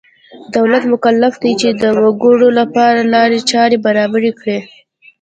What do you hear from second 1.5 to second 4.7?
چې د وګړو لپاره لارې چارې برابرې کړي.